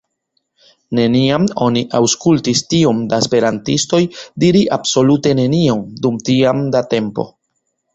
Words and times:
Neniam 0.99 1.45
oni 1.65 1.83
aŭskultis 1.99 2.65
tiom 2.73 3.05
da 3.13 3.21
esperantistoj 3.27 4.03
diri 4.47 4.67
alsolute 4.81 5.39
nenion 5.45 5.89
dum 6.05 6.23
tiam 6.31 6.69
da 6.79 6.89
tempo. 6.99 7.33